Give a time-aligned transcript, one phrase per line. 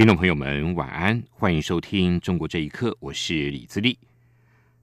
[0.00, 3.98] 听众朋友们，晚安，欢迎收听《中国这一刻》，我是李自立。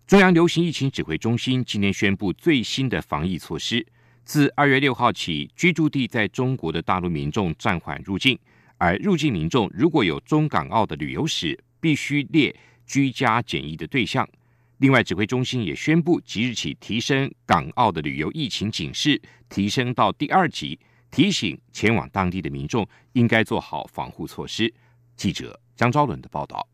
[0.05, 3.84] 中央流行疫情指挥中心今天宣布最新的防疫措施：
[4.23, 8.38] 自二月六号起，居住地在中国的大陆民众暂缓入境，
[8.77, 12.55] 而入境民众如果有中港澳的旅游史，必须列
[12.86, 14.30] 居家检疫的对象。
[14.77, 24.72] 另外，指挥中心也宣布，即日起提升港澳的旅游疫情警示，提升到第二级，提醒前往当地的民众应该做好防护措施。
[25.17, 26.67] 记者张昭伦的报道。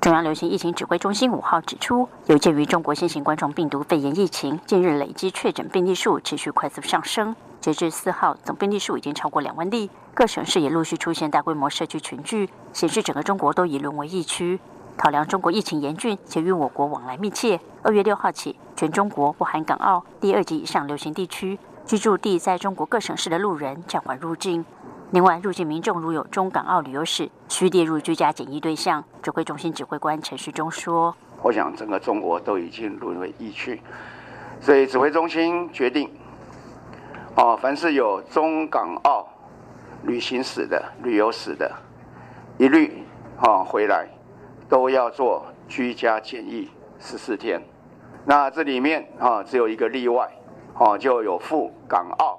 [0.00, 14.60] 中央流行疫情指挥中心五号指出，有鉴于中国新型冠状病毒肺炎疫情近日累积确诊病例数持续快速上升，截至四号，总病例数已经超过两万例，各省市也陆续出现大规模社区群聚，显示整个中国都已沦为疫区。
[14.96, 24.64] 考量中国疫情严峻且与我国往来密切，二月六号起，全中国不含港澳第二级以上流行地区居住地在中国各省市的路人暂缓入境。
[25.10, 29.02] 另外，入境民众如有中港澳旅游史，需列入居家检疫对象。
[29.22, 33.80] 指挥中心指挥官陈旭中说：“我想整个中国都已经沦为疫区，
[34.60, 36.10] 所以指挥中心决定，
[37.36, 39.26] 哦，凡是有中港澳
[40.02, 41.72] 旅行史的、旅游史的，
[42.58, 43.02] 一律
[43.40, 44.06] 啊回来
[44.68, 46.68] 都要做居家检疫
[47.00, 47.58] 十四天。
[48.26, 50.30] 那这里面啊只有一个例外，
[50.74, 52.38] 哦，就有赴港澳，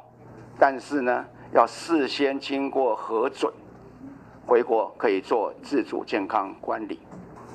[0.59, 3.51] 但是呢。”要事先经过核准，
[4.45, 6.99] 回国可以做自主健康管理。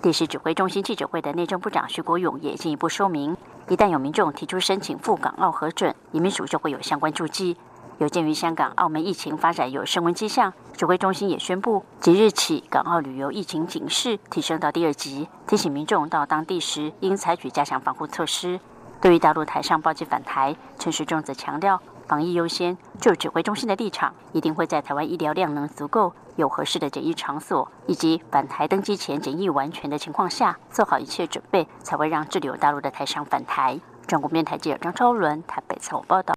[0.02, 3.36] 第十指挥中心记者会的内政部长徐国勇也进一步说明，
[3.68, 7.56] 一旦有民众提出申请赴港澳核准，移民署就会有相关注记。
[7.98, 18.58] 有鉴于香港、澳门疫情发展有升温迹象，指挥中心也宣布，即日起港澳旅游疫情警示提升到第二级，提醒民众到当地时应采取加强防护措施。
[19.00, 21.80] 对于大陆台上包机返台，陈时中则强调。
[22.06, 33.78] 防疫优先，就指挥中心的立场，一定会在台湾医疗量能足够、有合适的检疫场所，以及返台登机前检疫完全的情况下，做好一切准备，才会让滞留大陆的台商返台。
[34.06, 36.34] 中国面台记者张超伦台北采访报道。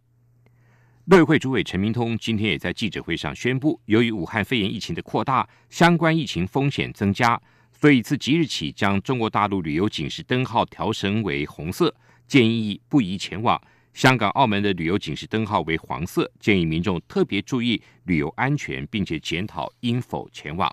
[1.06, 7.40] 乐会主委陈明通今天也在记者会上宣布，由于武汉肺炎疫情的扩大，相关疫情风险增加，
[7.72, 11.94] 所以自即日起将中国大陆旅游警示灯号调升为红色，
[12.28, 13.62] 建议不宜前往。
[13.98, 20.72] 香港、澳门的旅游警示灯号为黄色，建议民众特别注意旅游安全，并且检讨应否前往。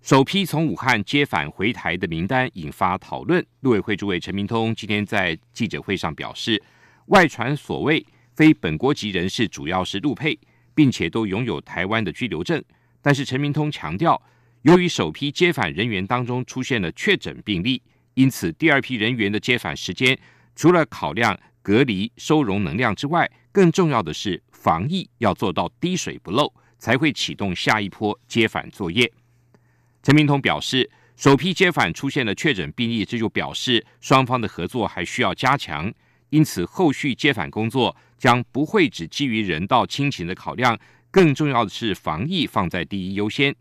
[0.00, 3.44] 首批从武汉接返回台的名单引发讨论。
[3.62, 6.62] 陆委会主委陈明通今天在记者会上表示，
[7.06, 8.06] 外传所谓
[8.36, 10.38] 非本国籍人士主要是陆配，
[10.76, 12.62] 并且都拥有台湾的居留证。
[13.02, 14.22] 但是陈明通强调，
[14.62, 17.82] 由于首批接返人员当中出现了确诊病例，
[18.14, 20.16] 因此第二批人员的接返时间
[20.54, 21.36] 除了考量。
[21.68, 29.12] 隔离收容能量之外，更重要的是防疫要做到滴水不漏，才会启动下一波接返作业。
[30.02, 35.92] 陈明通表示，首批接返出现了确诊病例，这就表示双方的合作还需要加强，
[36.30, 40.74] 因此后续接返工作将不会只基于人道亲情的考量，
[41.10, 43.54] 更重要的是防疫放在第一优先。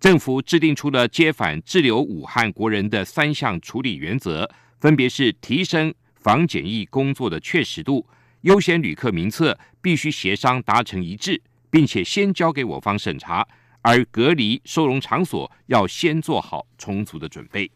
[0.00, 5.94] 政府制定出了接返滞留武汉国人的三项处理原则，分别是提升。
[6.26, 8.04] 防检疫工作的确实度，
[8.40, 13.46] 优先旅客名册必须协商达成一致，并且先交给我方审查；
[13.80, 17.70] 而隔离收容场所要先做好充足的准备。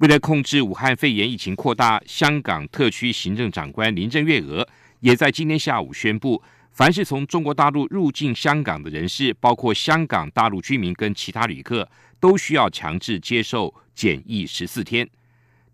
[0.00, 4.68] 为了控制武汉肺炎疫情扩大，香港特区行政长官林郑月娥
[5.00, 6.42] 也在今天下午宣布，
[6.72, 11.90] 凡是从中国大陆入境香港的人士，包括香港大陆居民跟其他旅客，
[12.20, 15.08] 都需要强制接受检疫十四天。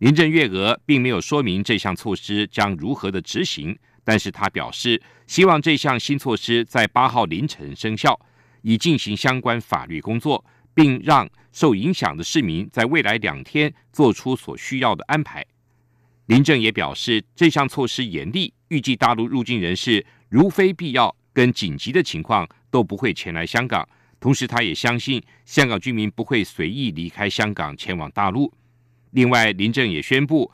[0.05, 3.75] 林郑月娥并没有说明这项措施将如何的执行，
[4.05, 8.15] 但是他表示希望这项新措施在八号凌晨生效，
[8.61, 15.43] 以进行相关法律工作，并让受影响的市民在未来两天做出所需要的安排。
[16.27, 23.89] 林郑也表示，这项措施严厉，预计大陆入境人士如非必要跟紧急的情况都不会前来香港。
[24.21, 28.53] 同时，他也相信香港居民不会随意离开香港前往大陆。
[29.15, 30.51] 另外，林郑也宣布，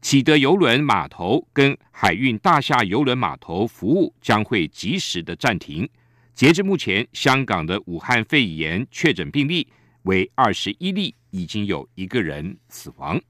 [0.00, 5.88] 启德邮轮码头跟海运大厦邮轮码头服务将会及时的暂停。
[6.32, 9.66] 截至目前，香港的武汉肺炎确诊病例
[10.02, 13.20] 为二十一例，已经有一个人死亡。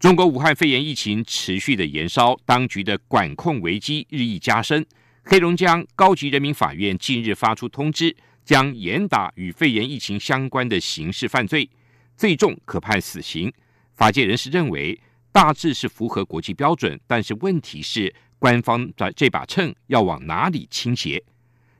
[0.00, 4.84] 中国武汉肺炎疫情持续的延烧，当局的管控危机日益加深。
[5.24, 8.16] 黑龙江高级人民法院近日发出通知，
[8.46, 11.68] 将严打与肺炎疫情相关的刑事犯罪，
[12.16, 13.52] 最重可判死刑。
[13.94, 15.00] 法界人士认为，
[15.30, 21.22] 大致是符合国际标准，但是问题是，官方的这把秤要往哪里倾斜？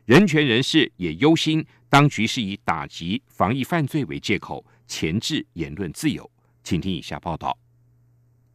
[0.04, 6.30] 人权人士也忧心，当局是以打击防疫犯罪为借口，钳制言论自由。
[6.62, 7.56] 请听以下报道。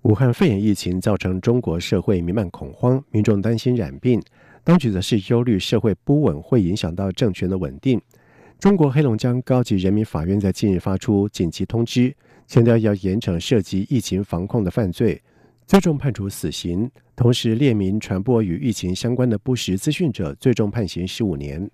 [0.03, 4.21] 武汉肺炎疫情造成中国社会弥漫恐慌，民众担心染病，
[4.63, 8.01] 当局则是忧虑社会不稳会影响到政权的稳定。
[8.59, 12.13] 中国黑龙江高级人民法院在近日发出紧急通知，
[12.45, 15.21] 强调要严惩涉及疫情防控的犯罪，
[15.65, 21.71] 最终判处死刑，同时列明传播与疫情相关的不实资讯者，最终判刑十五年。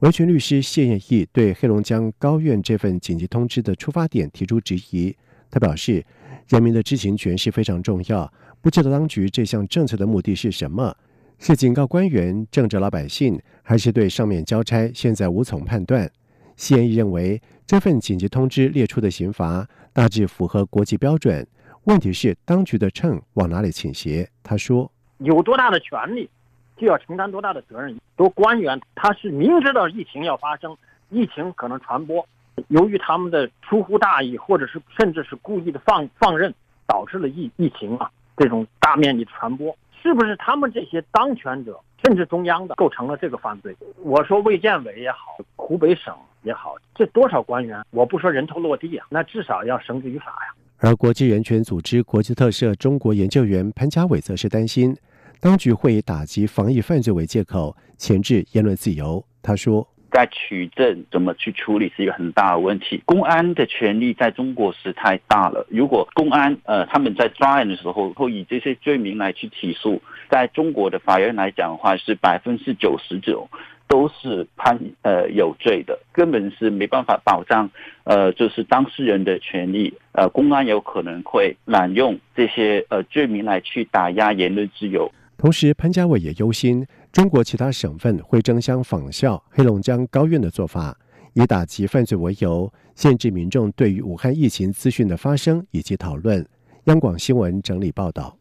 [0.00, 5.16] 维权律师谢艳义对黑龙江高院这份紧急通知的出发点提出质疑，
[5.50, 6.04] 他表示。
[6.48, 8.32] 人民的知情权是非常重要。
[8.62, 10.96] 不知道当局这项政策的目的是什么？
[11.38, 14.90] 是警告官员、政治老百姓，还是对上面交差？
[14.92, 16.10] 现在无从判断。
[16.56, 21.46] 谢延义认为，这份紧急通知列出的刑罚大致符合国际标准。
[21.84, 24.28] 问题是，当局的秤往哪里倾斜？
[24.42, 26.28] 他说：“有多大的权利，
[26.76, 27.96] 就要承担多大的责任。
[28.16, 30.76] 多官员他是明知道疫情要发生，
[31.08, 32.26] 疫情可能传播。”
[32.66, 36.52] 由于他们的疏忽大意，或者是甚至是故意的放放任，
[36.84, 43.76] 导致了疫疫情啊这种大面积传播，是不是他们这些当权者，甚至中央的构成了这个犯罪？
[44.02, 45.18] 我说卫健委也好，
[45.56, 50.54] 湖北省也好，这多少官员，我不说人头落地啊，那至少要绳之于法呀。
[50.78, 54.96] 而国际人权组织国际特赦中国研究员潘家伟则是担心，
[55.40, 59.24] 当局会以打击防疫犯罪为借口，钳制言论自由。
[59.42, 59.86] 他说。
[60.10, 63.02] 在取证怎么去处理是一个很大的问题。
[63.04, 65.66] 公安的权力在中国是太大了。
[65.68, 70.00] 如果公安呃他们在抓人的时候会以这些罪名来去起诉，
[70.30, 73.48] 在中国的法院来讲的话是百分之九十九
[73.86, 77.70] 都是判呃有罪的，根本是没办法保障
[78.04, 79.92] 呃就是当事人的权利。
[80.12, 85.10] 呃，公安有可能会滥用这些呃罪名来去打压言论自由。
[85.38, 86.84] 同时，潘家伟也忧心。
[87.10, 90.96] 中国其他省份会争相仿效黑龙江高院的做法，
[91.32, 96.46] 以打击犯罪为由，限制民众对于武汉疫情资讯的发生以及讨论。
[96.84, 98.38] 央广新闻整理报道：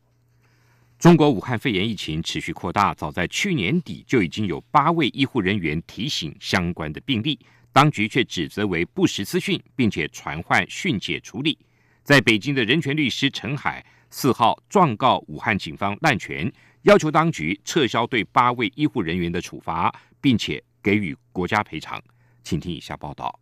[1.00, 7.40] 中国武汉肺炎疫情持续扩大，早在去年底就已经有八位医护人员提醒相关的病例，
[7.72, 11.58] 当局却指责为不实资讯，并且传唤训诫处理。
[12.04, 16.51] 在北京的人权律师陈海四号状告武汉警方滥权。
[16.83, 22.01] 要求当局撤销对八位医护人员的处罚，并且给予国家赔偿。
[22.44, 23.39] 请听以下报道。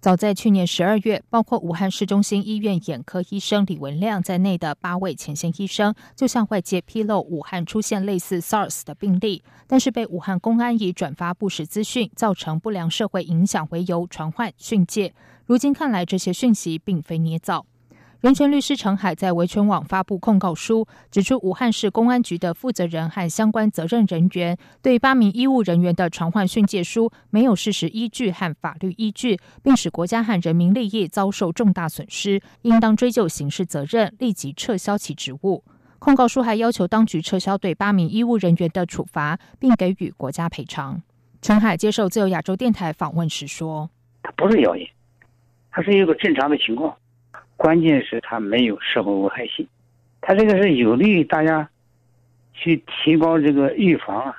[0.00, 15.12] 早在去年十二月，包括武汉市中心医院眼科医生李文亮在内的八位前线医生，就向外界披露武汉出现类似 SARS 的病例，但是被武汉公安以转发不实资讯、造成不良社会影响为由传唤训诫。
[15.44, 17.66] 如今看来，这些讯息并非捏造。
[18.20, 35.62] 人权律师陈海在维权网发布控告书，指出武汉市公安局的负责人和相关责任人员对八名医务人员的传唤训诫书没有事实依据和法律依据，并使国家和人民利益遭受重大损失，应当追究刑事责任，立即撤销其职务。
[36.00, 41.00] 控告书还要求当局撤销对八名医务人员的处罚，并给予国家赔偿。
[41.40, 43.88] 陈海接受自由亚洲电台访问时说
[44.24, 44.84] ：“他不是谣言，
[45.70, 46.92] 他是一个正常的情况。”
[47.58, 49.68] 关键是它没有社会危害性，
[50.22, 51.68] 它这个是有利于大家
[52.54, 54.36] 去提高这个预防啊，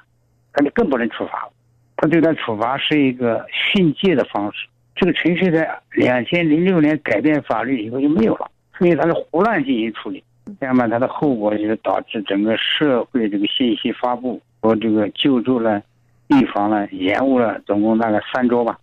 [0.56, 1.52] 那就更不能处罚了。
[1.98, 10.24] 他对他处罚是一个训诫的方式，这个程序在两千零六年改变法律以后就没有了，所以他是胡乱进行处理，
[10.62, 15.84] 这样嘛，它的后果就是导致整个社会这个信息发布和这个救助呢、
[16.28, 18.80] 预防呢延误了，总共大概三周吧。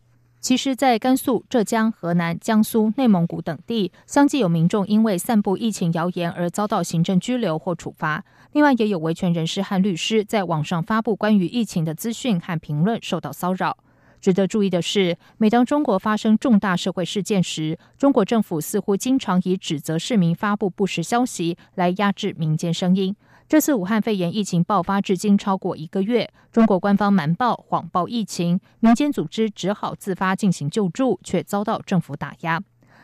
[0.47, 8.25] 其实，在甘肃、浙江、河南、江苏、内蒙古等地，相继有民众因为散布疫情谣言而遭到行政拘留或处罚。
[8.53, 13.77] 另外，也有维权人士和律师在网上发布关于疫情的资讯和评论受到骚扰。
[14.21, 23.17] 值得注意的是，每当中国发生重大社会事件时，中国政府似乎经常以指责市民发布不实消息来压制民间声音。
[23.49, 32.61] 这次武汉肺炎疫情爆发至今超过一个月，中国官方瞒报、谎报疫情，民间组织只好自发进行救助，却遭到政府打压。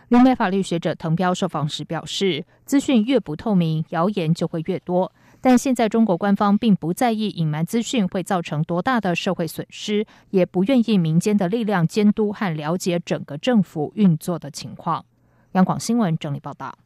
[0.08, 5.12] 留美法律学者滕彪受访时表示：“资讯越不透明，谣言就会越多。
[5.40, 15.04] 但现在中国官方并不在意隐瞒资讯会造成多大的社会损失，也不愿意民间的力量监督和了解整个政府运作的情况。
[15.52, 16.76] 央广新闻整理报道。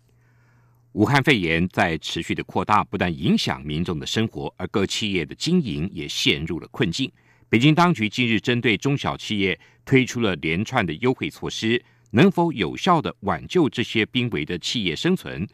[0.97, 7.13] 武汉肺炎在持续的扩大，不但影响民众的生活，而各企业的经营也陷入了困境。
[7.51, 15.47] 北京当局近日针对中小企业推出了连串的优惠措施，能否有效的挽救这些濒危的企业生存？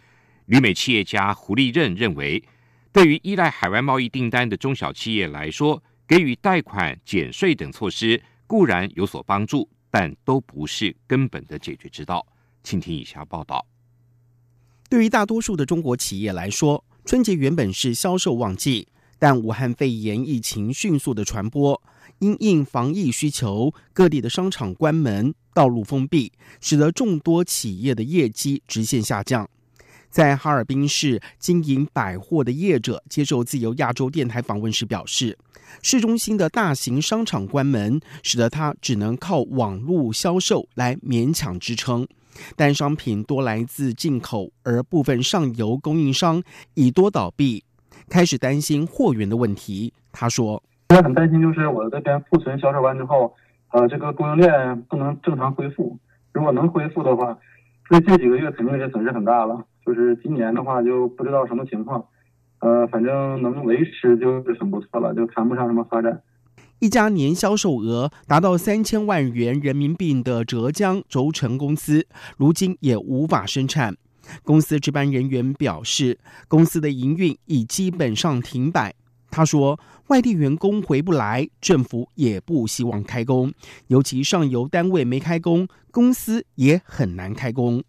[0.47, 2.41] 旅美企业家胡立任认为，
[2.93, 12.25] 对于依赖海外贸易订单的中小企业来说，给予贷款、减税等措施固然有所帮助，但都不是根本的解决之道。
[12.63, 13.67] 请听以下报道。
[14.93, 18.87] 对于大多数的中国企业来说，春节原本是销售旺季，
[19.19, 21.83] 但武汉肺炎疫情迅速的传播，
[22.19, 26.31] 因应防疫需求，各地的商场关门、道路封闭，
[26.61, 29.49] 使得众多企业的业绩直线下降。
[30.11, 35.39] 在哈尔滨市经营百货的业者接受自由亚洲电台访问时表示，
[35.81, 42.07] 市中心的大型商场关门，使得他只能靠网络销售来勉强支撑。
[42.57, 46.43] 但商品多来自进口，而部分上游供应商
[46.75, 47.65] 已多倒闭，
[48.09, 49.93] 开始担心货源的问题。
[50.11, 53.35] 他说：“现在很担心，就是我这边库存销售完之后，
[53.71, 55.99] 呃，这个供应链不能正常恢复。
[56.33, 57.39] 如果能恢复的话，
[57.91, 59.65] 那这几个月肯定是损失很大了。
[59.85, 62.05] 就是今年的话，就不知道什么情况。
[62.61, 66.23] 呃，反正能维持就是很不错了，就谈不上什么发展。”
[66.83, 72.05] 一家年销售额达到三千万元人民币的浙江轴承公司，
[72.37, 73.97] 如今也无法生产。
[74.43, 78.93] 公司值班人员表示，公司的营运已基本上停摆。
[79.31, 83.53] 他说，外地员工回不来，政府也不希望开工，
[83.87, 87.85] 尤其上游单位没开工，公司也很难开工。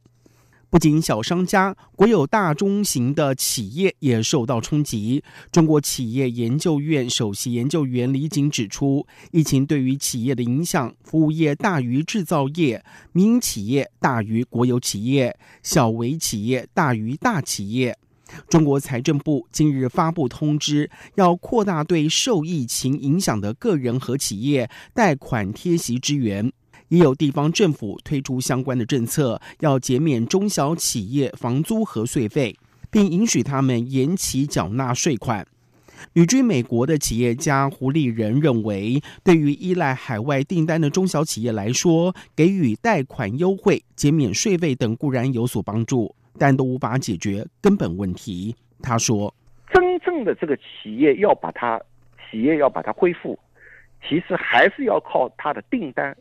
[0.74, 5.24] 不仅小商家，国有大中型的企业也受到冲击。
[5.52, 17.96] 中国企业研究院首席研究员李锦指出，疫情对于企业的影响，服务业大于制造业，民营企业大于国有企业，小微企业大于大企业。
[18.50, 26.52] 中国财政部近日发布通知，要扩大对受疫情影响的个人和企业贷款贴息支援。
[26.94, 32.56] 也有地方政府推出相关的政策，要减免中小企业房租和税费，
[32.92, 35.44] 并允许他们延期缴纳税款。
[36.14, 48.56] 旅居美国的企业家胡立仁认为，对于依赖海外订单的中小企业来说，给予贷款优惠、减免税费等固然有所帮助，但都无法解决根本问题。
[48.84, 49.34] 他说
[49.74, 51.82] ：“真正的这个企业要把它
[52.30, 53.40] 企业要把它恢复，
[54.08, 56.16] 其实还是要靠它的订单。”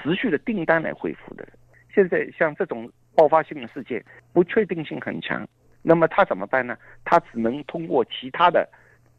[0.00, 1.46] 持续的订单来恢复的，
[1.94, 5.46] 现在像这种爆发性的事件，不确定性很强，
[5.82, 6.76] 那么他怎么办呢？
[7.04, 8.68] 他只能通过其他的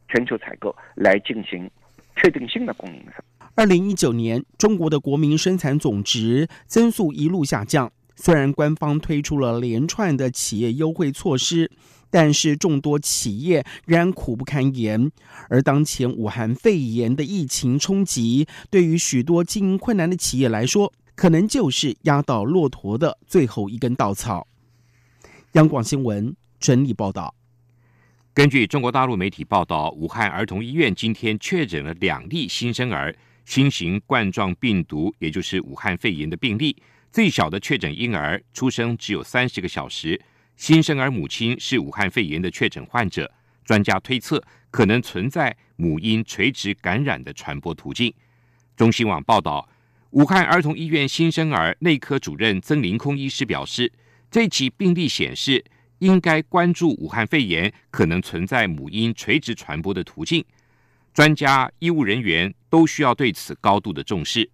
[0.10, 1.70] 全球采购来进行
[2.16, 3.24] 确定性的供应商。
[3.56, 11.72] 二零一九年，中国的国民生产总值增速一路下降，虽然官方推出了连串的企业优惠措施。
[12.16, 15.12] 但是众多企业仍然苦不堪言，
[15.50, 24.46] 而当前武汉肺炎的疫情冲击，对于许多经营困难的企业来说，可能就是压倒骆驼的最后一根稻草。
[25.54, 27.34] 央广新闻整理报道。
[28.32, 33.16] 根据中国大陆媒体报道，武汉儿童医院今天确诊了两例新生儿
[33.46, 36.78] 新型冠状病毒，也就是武汉肺炎的病例。
[37.14, 40.20] 最小的确诊婴儿出生只有三十个小时。
[40.58, 43.32] 新生儿母亲是武汉肺炎的确诊患者，
[43.64, 48.12] 专家推测可能存在母婴垂直感染的传播途径。
[48.76, 49.70] 中新网报道，
[50.10, 53.92] 武汉儿童医院新生儿内科主任曾凌空医师表示，
[54.32, 55.64] 这起病例显示
[56.00, 60.44] 应该关注武汉肺炎可能存在母婴垂直传播的途径，
[61.14, 64.50] 专家、医务人员都需要对此高度的重视。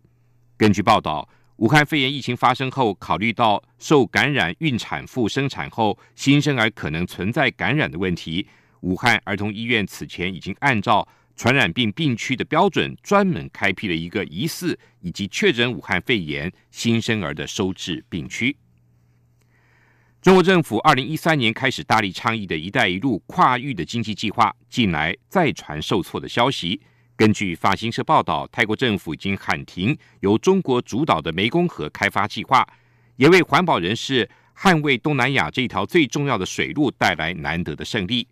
[0.58, 1.30] 根据报道。
[1.60, 8.48] 武汉肺炎疫情发生后，考虑到受感染孕产妇生产后新生儿可能存在感染的问题，
[8.80, 18.56] 武汉儿童医院此前已经按照传染病病区的标准，专门开辟了一个疑似以及确诊武汉肺炎新生儿的收治病区。
[20.22, 26.80] 中国政府二零一三年开始大力倡议的一带一路跨域的经济计划，近来再传受挫的消息。
[27.20, 32.66] 根据法新社报道，泰国政府已经喊停由中国主导的湄公河开发计划，
[33.18, 38.26] 也为环保人士捍卫东南亚这条最重要的水路带来难得的胜利。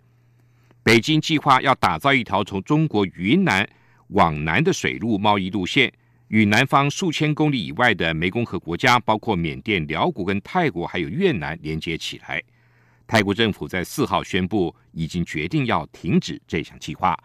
[0.84, 3.70] 北京计划要打造一条从中国云南
[4.12, 5.91] 往南的水路贸易路线，
[6.29, 12.41] 与南方数千公里以外的湄公河国家，包括缅甸、辽国、跟泰国还有越南连接起来。
[13.06, 17.17] 泰国政府在四号宣布，已经决定要停止这项计划。